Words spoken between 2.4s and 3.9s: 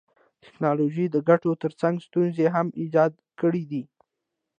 هم ایجاد کړيدي.